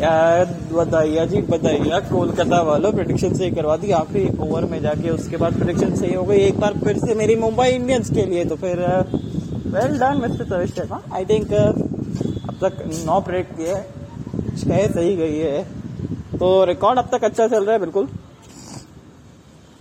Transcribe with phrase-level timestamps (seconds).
[0.00, 5.54] बताइए जी बताइए कोलकाता वालों प्रोडिक्शन सही करवा दी, आखिरी ओवर में जाके उसके बाद
[5.54, 8.80] प्रोडिक्शन सही हो गई। एक बार फिर से मेरी मुंबई इंडियंस के लिए तो फिर
[9.68, 15.38] well done mister Tavish Sharma I think अब तक नौ ब्रेक किए छह सही गई
[15.38, 15.62] है।
[16.38, 18.08] तो रिकॉर्ड अब तक अच्छा चल रहा है, बिल्कुल।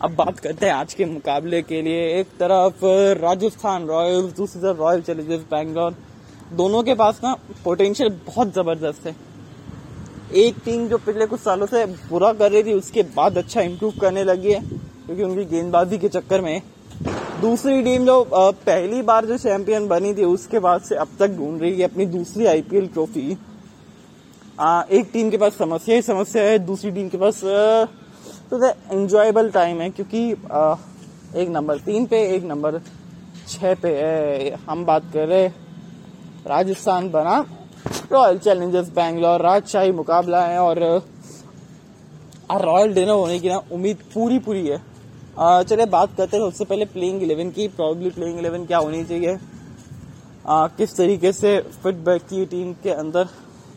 [0.02, 2.84] अब बात करते हैं आज के मुकाबले के लिए। एक तरफ़
[3.22, 5.96] राजस्थान रॉयल्स, दूसरी तरफ़ रॉयल चैलेंजर्स बैंगलोर।
[6.54, 9.16] दोनों के पास ना पोटेंशियल बहुत ज़बरदस्त है।
[10.36, 13.94] एक टीम जो पिछले कुछ सालों से बुरा कर रही थी उसके बाद अच्छा इम्प्रूव
[14.02, 16.62] करने लगी है क्योंकि उनकी गेंदबाजी के चक्कर में।
[17.42, 21.62] दूसरी टीम जो पहली बार जो चैंपियन बनी थी उसके बाद से अब तक ढूंढ
[21.62, 23.32] रही है अपनी दूसरी आईपीएल ट्रॉफी
[24.92, 27.42] एक टीम के पास समस्या ही समस्या है दूसरी टीम के पास
[28.50, 30.76] तो एंजॉयबल टाइम है क्योंकि आ,
[31.36, 32.80] एक नंबर तीन पे एक नंबर
[33.48, 35.48] छह पे है हम बात कर रहे
[36.48, 37.44] राजस्थान बना।
[38.12, 40.80] रॉयल चैलेंजर्स बैंगलोर राजशाही मुकाबला है और
[42.62, 44.78] रॉयल डिनर होने की ना उम्मीद पूरी पूरी है
[45.64, 49.38] चलिए बात करते हैं सबसे पहले प्लेइंग इलेवन की प्रॉब्ली प्लेइंग इलेवन क्या होनी चाहिए?
[50.48, 53.24] आ, किस तरीके से फिट बैक की टीम के अंदर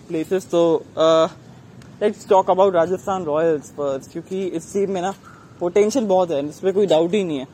[0.08, 0.62] प्लेसेस तो
[2.02, 5.12] let's talk about Rajasthan royals पर क्योंकि इस टीम में ना
[5.60, 7.46] पोटेंशियल बहुत है इसमें कोई डाउट ही नहीं है।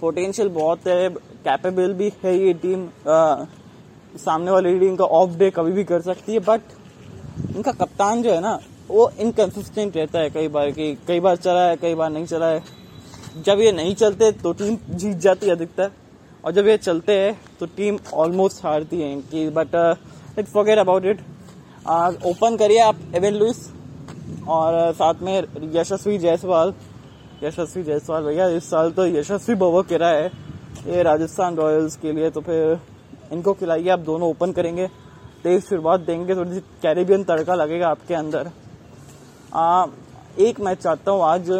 [0.00, 2.86] पोटेंशियल बहुत है कैपेबल भी है ये टीम
[4.16, 6.60] सामने वाली टीम का ऑफ़ डे कभी भी कर सकती है बट
[7.56, 8.58] इनका कप्तान जो है ना,
[8.88, 12.46] वो इनकन्सिस्टेंट रहता है कई बार कि कई बार चला है, कई बार नहीं चला
[12.46, 12.62] है।
[13.38, 15.90] जब ये नहीं चलते तो टीम जीत जाती है अधिकतर,
[16.44, 21.04] और जब ये चलते हैं तो टीम ऑलमोस्ट हारती है कि but let's forget about
[21.06, 21.20] it
[22.26, 23.66] open करिए आप एवेन लुइस
[24.48, 25.42] और साथ में
[25.74, 26.74] यशस्वी जायसवाल।
[27.42, 30.26] यशस्वी जायसवाल भैया, इस साल तो यशस्वी बवो किरा है।
[30.86, 32.78] ये राजस्थान रॉयल्स के लिए तो फिर
[33.30, 34.86] इनको खिलाइए आप दोनों ओपन करेंगे
[35.42, 38.50] तेज शुरुआत देंगे थोड़ी सी कैरेबियन तड़का लगेगा आपके अंदर।
[39.52, 39.86] आ,
[40.38, 41.50] एक मैच चाहता हूँ आज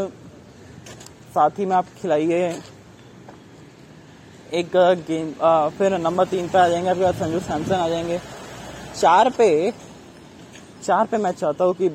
[1.30, 2.60] साथ ही में आप खिलाइए।
[4.52, 4.70] एक
[5.08, 5.32] गेम
[5.78, 8.20] फिर नंबर तीन पे आ जाएँगे आपके संजू सैमसन आ जाएँगे।
[9.00, 9.72] चार पे
[10.82, 11.88] चार पे मैं चाहता हूँ कि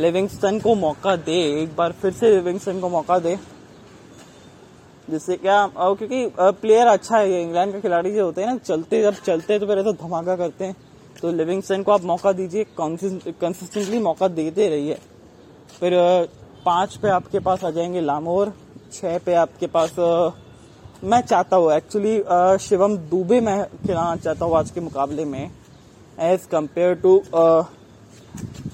[0.00, 3.38] लिविंगस्टन को मौका दे एक बार फिर से लिविंगस्टन को मौका दे।
[5.10, 9.14] जिससे क्या क्योंकि प्लेयर अच्छा है, इंग्लैंड के खिलाड़ी जो होते हैं ना, चलते, जब
[9.16, 10.76] चलते हैं तो फिर ऐसा धमाका करते हैं।
[11.22, 14.98] तो लिविंगस्टन को आप मौका दीजिए कंसिस्टेंटली मौका देते रहिए।
[15.80, 15.92] फिर
[16.64, 18.52] पाँच पे आपके पास आ जाएँगे लामोर,
[18.92, 19.96] छह पे आपके पास
[21.04, 25.50] मैं चाहता हूँ एक्चुअली शिवम दुबे मैं खिलाना चाहता हूँ आज के मुकाबले में
[26.22, 27.20] एज कंपेयर टू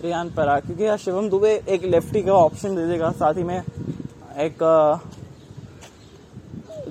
[0.02, 4.62] रियान परा क्योंकि शिवम दुबे एक लेफ्टी का ऑप्शन दे देगा, साथ ही में एक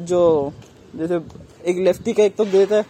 [0.05, 0.53] जो
[0.95, 1.19] जैसे
[1.65, 2.83] एक लेफ्टी का एक तो देता है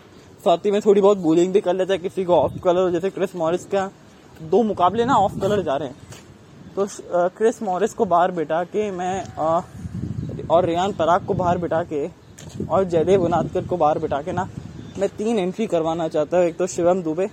[0.44, 3.10] साथ ही में थोड़ी बहुत बोलिंग भी कर लेता है किसी को ऑफ़ कलर जैसे
[3.10, 3.90] क्रिस मॉरिस का
[4.42, 5.96] दो मुकाबले ना ऑफ़ कलर जा रहे हैं।
[6.76, 6.88] तो
[7.38, 9.62] क्रिस मॉरिस को बाहर बिठा के मैं आ,
[10.50, 12.08] और रियान पराग को बाहर बिठा के
[12.66, 14.48] और जयदेव उनादकर को बाहर बिठा के ना
[15.00, 17.28] मैं तीन एंट्री करवाना चाहता हूँ। एक तो शिवम दुबे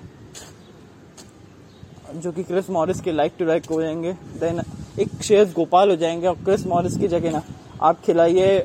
[2.15, 4.63] जो कि क्रिस मॉरिस के लाइक टू लाइक हो जाएँगे। देन
[5.01, 7.43] एक शेष गोपाल हो जाएँगे और क्रिस मॉरिस की जगह ना
[7.83, 8.59] आप खिलाइए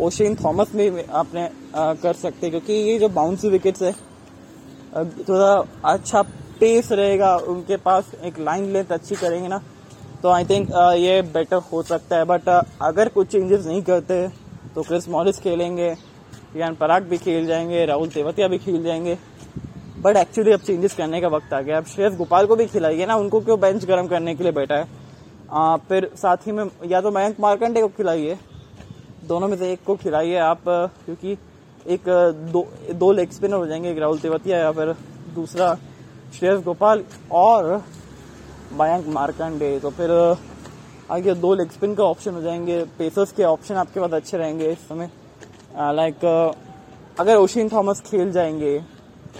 [0.00, 3.92] ओशिन थॉमस में आपने कर सकते क्योंकि ये जो बाउंसी विकेट्स है
[5.28, 5.52] थोड़ा
[5.84, 6.22] अच्छा
[6.60, 9.60] पेस रहेगा उनके पास एक लाइन लेंथ अच्छी करेंगे ना
[10.22, 12.48] तो आई थिंक ये बेटर हो सकता है बट
[12.82, 14.26] अगर कुछ चेंजेस नहीं करते
[14.74, 15.90] तो क्रिस मॉरिस खेलेंगे
[16.54, 19.18] रियान पराग भी खेल जाएँगे राहुल तेवतिया भी खेल जाएँगे
[20.00, 23.06] बट एक्चुअली अब चेंजेस करने का वक्त आ गया अब श्रेयस गोपाल को भी खिलाइए
[23.06, 24.86] ना उनको क्यों बेंच गर्म करने के लिए बैठा है?
[25.52, 28.38] आ, फिर साथ ही में या तो मयंक मार्कंडे को खिलाइए
[29.26, 31.36] दोनों में से एक को खिलाइए आप, क्योंकि
[31.86, 32.08] एक,
[32.52, 34.94] दो दो लेग स्पिनर हो जाएँगे एक राहुल तेवतिया या फिर
[35.34, 35.74] दूसरा
[36.38, 37.64] श्रेयस गोपाल और
[38.72, 40.10] मयंक मार्कंडे। तो फिर,
[41.10, 44.70] आगे दो लेग स्पिन का ऑप्शन हो जाएँगे। पेसर्स के ऑप्शन आपके पास अच्छे रहेंगे
[44.72, 45.10] इस समय।
[45.94, 46.24] लाइक
[47.20, 48.78] अगर ओशिन थॉमस खेल जाएँगे,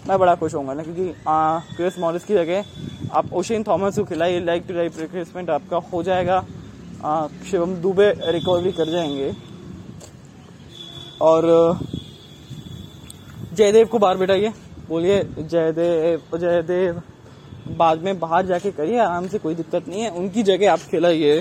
[0.08, 1.12] मैं बड़ा खुश होऊँगा ना, क्योंकि
[1.76, 2.64] क्रिस मॉरिस की जगह
[3.12, 6.44] आप ओशिन थॉमस को खिलाइए लाइक टू लाइक रिप्लेसमेंट आपका हो जाएगा।
[7.50, 9.32] शिवम दुबे रिकवरी कर जाएँगे।
[11.20, 11.78] और
[13.54, 14.52] जयदेव को बाहर बिठाइए।
[14.88, 17.02] बोलिए जयदेव जयदेव
[17.76, 21.38] बाद में बाहर जाके करिए आराम से कोई दिक्कत नहीं है। उनकी जगह आप खिलाइए।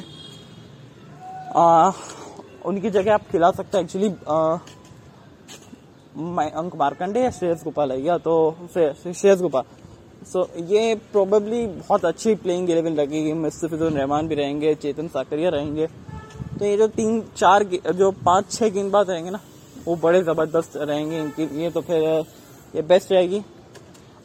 [2.65, 4.09] उनकी जगह आप खिला सकते हैं। एक्चुअली
[6.51, 8.33] अंक मार्कंडे या श्रेयस गोपाल है या तो
[8.73, 9.63] श्रेयस गोपाल।
[10.25, 15.49] सो so, ये प्रोबेबली बहुत अच्छी प्लेइंग इलेवन लगेगी मुस्तफिजुर रहमान भी रहेंगे चेतन साकरिया
[15.49, 15.87] रहेंगे।
[16.59, 17.63] तो ये जो तीन चार
[17.93, 19.39] जो पाँच छह गेंदबाज रहेंगे ना
[19.87, 22.03] वो बड़े ज़बरदस्त रहेंगे इनके लिए तो फिर
[22.75, 23.41] ये बेस्ट रहेगी।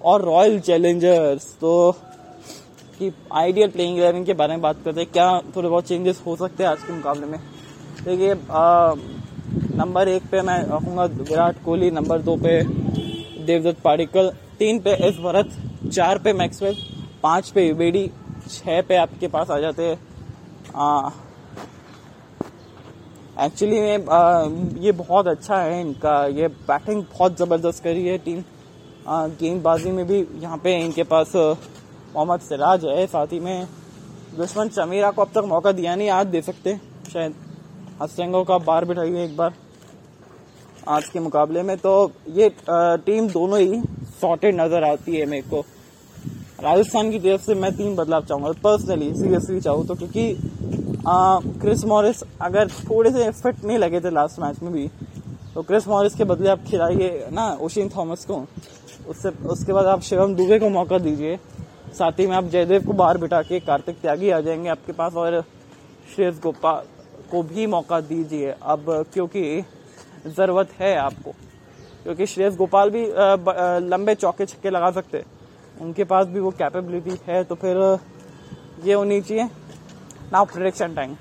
[0.01, 1.93] और रॉयल चैलेंजर्स तो
[2.99, 6.37] कि आइडियल प्लेइंग इलेवन के बारे में बात करते हैं। क्या थोड़े बहुत चेंजेस हो
[6.37, 7.39] सकते हैं आज के मुकाबले में?
[8.05, 8.35] देखिए
[9.77, 15.17] नंबर एक पे मैं रखूँगा विराट कोहली नंबर दो पे देवदत्त पाडिकल तीन पे एस
[15.19, 15.51] भरत,
[15.93, 16.77] चार पे मैक्सवेल
[17.23, 18.11] पाँच पे युबेडी
[18.49, 19.99] छह पे आपके पास आ जाते हैं।
[23.41, 28.43] एक्चुअली में ये बहुत अच्छा है इनका। ये बैटिंग बहुत ज़बरदस्त करी है टीम
[29.09, 33.67] गेंदबाजी में भी यहाँ पे इनके पास मोहम्मद सिराज है साथ ही में।
[34.37, 36.77] दुश्मन चमीरा को अब तक मौका दिया नहीं, आज दे सकते
[37.13, 37.35] शायद।
[38.03, 39.55] हसरंगों का बार बिठाइए एक बार।
[40.89, 43.83] आज के मुकाबले में तो ये टीम दोनों ही
[44.21, 45.65] सॉर्टेड नज़र आती है मेरे को।
[46.63, 50.33] राजस्थान की तरफ़ से मैं तीन बदलाव चाहूँगा। पर्सनली सीरियसली चाहूँ तो क्योंकि
[51.03, 54.89] क्रिस मॉरिस, अगर थोड़े से फिट नहीं लगे थे लास्ट मैच में भी
[55.55, 58.35] तो क्रिस मॉरिस के बदले आप खिलाइए ना ओशिन थॉमस को।
[59.09, 61.37] उससे, उसके बाद आप शिवम दुबे को मौका दीजिए।
[61.95, 65.15] साथ ही में आप जयदेव को बाहर बिठा के कार्तिक त्यागी आ जाएँगे आपके पास
[65.15, 65.41] और
[66.15, 66.83] श्रेयस गोपाल
[67.31, 69.63] को भी मौका दीजिए। अब क्योंकि
[70.27, 71.31] ज़रूरत है आपको,
[72.03, 73.07] क्योंकि श्रेयस गोपाल भी
[73.89, 75.23] लंबे चौके छक्के लगा सकते।
[75.81, 77.77] उनके पास भी वो कैपेबिलिटी है तो फिर
[78.85, 79.49] ये होनी चाहिए।
[80.33, 81.15] Now prediction time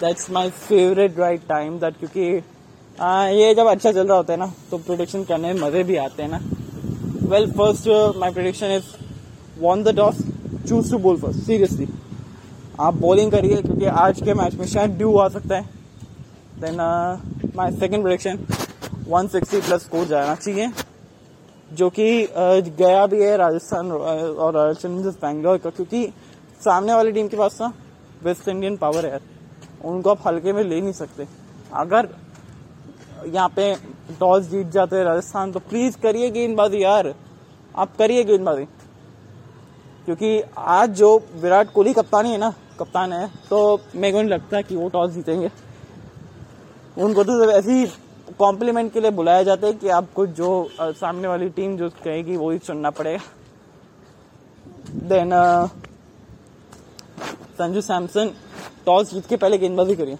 [0.00, 2.42] that's my favourite right time that क्योंकि
[2.98, 5.96] आ, ये जब अच्छा चल रहा होता है ना तो प्रोडिक्शन करने में मज़े भी
[5.96, 6.40] आते हैं ना।
[7.30, 8.84] Well first my prediction is
[9.60, 10.18] won the toss
[10.68, 11.88] choose to bowl first seriously
[12.80, 15.68] आप बॉलिंग करिए क्योंकि आज के मैच में शायद ड्यू आ सकता है।
[16.60, 16.76] Then
[17.56, 18.46] my second prediction
[19.08, 20.70] 160 plus score जाना चाहिए।
[21.70, 26.12] जो कि uh, गया भी है राजस्थान और रॉयल चैलेंजर्स बैंगलोर का क्योंकि
[26.60, 27.72] सामने वाली टीम के पास ना
[28.22, 29.20] वेस्ट इंडियन पावर है
[29.84, 31.26] उनको आप हल्के में ले नहीं सकते।
[31.74, 32.08] अगर
[33.26, 33.74] यहाँ पे
[34.20, 37.14] टॉस जीत जाते हैं राजस्थान तो प्लीज़ करिए गेंदबाजी यार।
[37.76, 38.64] आप करिए गेंदबाजी।
[40.06, 44.60] क्योंकि आज जो विराट कोहली कप्तानी है ना, कप्तान है तो मेरे को नहीं लगता
[44.62, 45.50] कि वो टॉस जीतेंगे।
[46.96, 47.84] उनको तो ऐसे
[48.38, 52.50] कॉम्प्लीमेंट के लिए बुलाया जाता है कि आपको जो सामने वाली टीम जो कहेगी वो
[52.50, 53.20] ही चुनना पड़ेगा।
[55.08, 55.30] देन
[57.60, 58.30] संजू सैमसन
[58.86, 60.14] टॉस जीत के पहले गेंदबाजी करी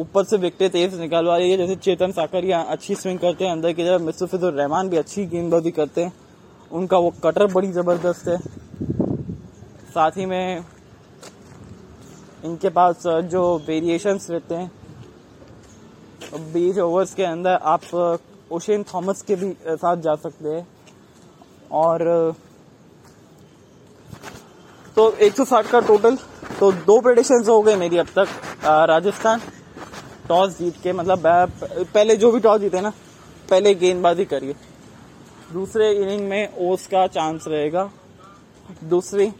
[0.00, 3.72] ऊपर से विकेट तेज निकालवा रही है, जैसे चेतन साकरिया अच्छी स्विंग करते हैं, अंदर
[3.72, 6.12] की तरफ़ मिसफिजुर रहमान भी अच्छी गेंदबाजी करते हैं।
[6.70, 8.38] उनका वो कटर बड़ी ज़बरदस्त है।
[9.90, 10.64] साथ ही में
[12.44, 14.70] इनके पास जो वेरिएशंस रहते हैं,
[16.52, 18.18] बीस ओवर्स के अंदर आप
[18.52, 20.66] ओशेन थॉमस के भी साथ जा सकते हैं।
[21.72, 22.34] और
[25.00, 26.16] तो 160 का टोटल
[26.58, 28.28] तो दो प्रेडिक्शन हो गए मेरी अब तक
[28.88, 29.40] राजस्थान
[30.28, 31.22] टॉस जीत के मतलब
[31.94, 32.92] पहले जो भी टॉस जीते ना
[33.50, 34.54] पहले गेंदबाजी करिए।
[35.52, 37.88] दूसरे इनिंग में ओस का चांस रहेगा।
[38.90, 39.30] दूसरी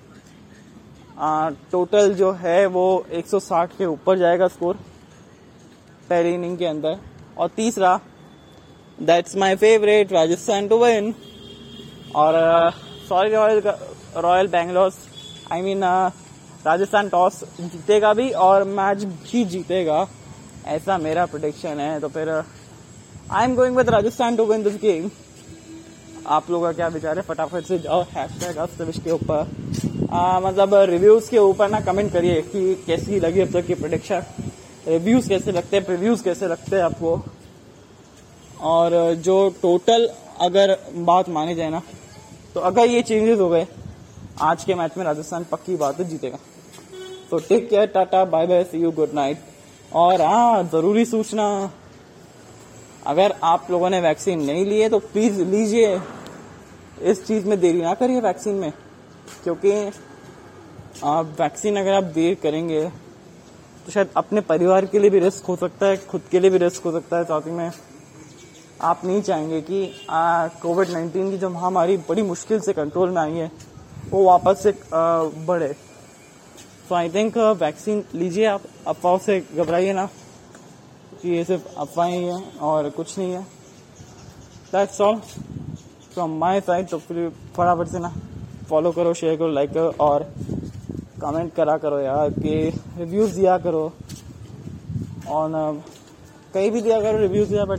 [1.18, 4.78] आ, टोटल जो है वो 160 के ऊपर जाएगा स्कोर
[6.10, 6.98] पहली इनिंग के अंदर।
[7.38, 7.98] और तीसरा
[8.98, 11.14] that's my favourite Rajasthan to win
[12.16, 12.42] और
[13.08, 13.62] sorry royal
[14.16, 14.90] royal Bangalore
[15.52, 15.84] I mean
[16.64, 20.06] Rajasthan toss जीतेगा भी और मैच भी जीतेगा।
[20.66, 22.28] ऐसा मेरा प्रोडिक्शन है। तो फिर
[23.30, 25.10] I am going with Rajasthan to win this game
[26.26, 27.22] आप लोगों का क्या विचार है?
[27.22, 29.50] फटाफट से जाओ। हैश टैग के ऊपर।
[30.44, 34.22] मतलब रिव्यूज़ के ऊपर ना कमेंट करिए कि कैसी लगी अब तक की प्रोडिक्शन
[34.88, 35.84] रिव्यूज़ कैसे लगते हैं?
[35.86, 37.20] प्रिव्यूज कैसे लगते हैं आपको?
[38.60, 40.08] और जो टोटल
[40.40, 41.82] अगर बात मानी जाए ना
[42.54, 43.66] तो अगर ये चेंजेस हो गए
[44.36, 46.38] आज के मैच में राजस्थान पक्की बात है, जीतेगा।
[47.30, 49.38] तो take care tata bye bye see you good night
[49.92, 51.70] और हाँ ज़रूरी सूचना,
[53.06, 56.00] अगर आप लोगों ने वैक्सीन नहीं लिए तो प्लीज़ लीजिए।
[57.02, 58.72] इस चीज़ में देरी ना करिए वैक्सीन में,
[59.44, 59.72] क्योंकि
[61.04, 62.84] आप वैक्सीन अगर आप देर करेंगे
[63.86, 66.58] तो शायद अपने परिवार के लिए भी रिस्क हो सकता है, खुद के लिए भी
[66.58, 67.70] रिस्क हो सकता है, साथ ही में
[68.82, 70.06] आप नहीं चाहेंगे कि
[70.62, 73.50] कोविड नाइन्टीन की जो महामारी बड़ी मुश्किल से कंट्रोल में आई है
[74.10, 74.72] वो वापस से
[75.46, 75.72] बढ़े।
[76.88, 80.08] सो आई थिंक वैक्सीन लीजिए आप। अफवाह से घबराइए ना।
[81.22, 83.42] कि ये सिर्फ़ अफवाहें ही है और कुछ नहीं है।
[84.72, 85.16] That's all
[86.14, 88.12] from my side तो फिर फटाफट से ना
[88.68, 90.22] फॉलो करो शेयर करो लाइक करो और
[91.20, 92.54] कमेंट करा करो यार। कि
[92.98, 93.92] रिव्यूज़ दिया करो।
[95.28, 95.82] और
[96.54, 97.78] कहीं भी दिया करो रिव्यूज़ दिया बट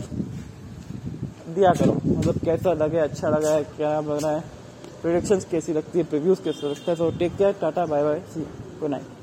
[1.55, 4.60] दिया करो। मतलब कैसा लगे अच्छा लगा है, क्या लग रहा है।
[5.01, 8.41] प्रोडिक्शंस कैसी लगती है प्रिव्यूज़ कैसे लगता है so take care tata bye bye see
[8.79, 9.20] good night